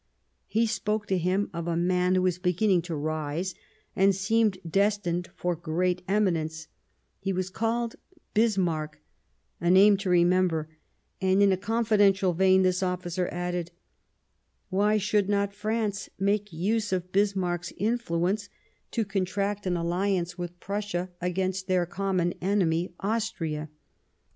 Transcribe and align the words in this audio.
He 0.47 0.65
spoke 0.65 1.05
to 1.09 1.17
him 1.19 1.51
of 1.53 1.67
a 1.67 1.77
man 1.77 2.15
who 2.15 2.23
was 2.23 2.39
beginning 2.39 2.81
to 2.89 2.95
rise, 2.95 3.53
and 3.95 4.15
seemed 4.15 4.57
destined 4.67 5.29
for 5.35 5.55
great 5.55 6.01
eminence; 6.07 6.67
he 7.19 7.31
was 7.31 7.51
called 7.51 7.97
Bismarck— 8.33 8.99
a 9.61 9.69
name 9.69 9.97
to 9.97 10.09
remember; 10.09 10.75
and 11.21 11.43
in 11.43 11.51
a 11.51 11.55
confidential 11.55 12.33
vein 12.33 12.63
this 12.63 12.81
officer 12.81 13.29
added:" 13.31 13.69
Why 14.69 14.97
should 14.97 15.29
not 15.29 15.53
France 15.53 16.09
make 16.17 16.51
use 16.51 16.91
of 16.91 17.11
Bismarck's 17.11 17.71
influence 17.77 18.49
to 18.89 19.05
contract 19.05 19.67
an 19.67 19.77
alliance 19.77 20.35
with 20.35 20.59
Prussia 20.59 21.11
against 21.21 21.67
their 21.67 21.85
common 21.85 22.33
enemy, 22.41 22.91
Aus 23.03 23.29
tria 23.29 23.69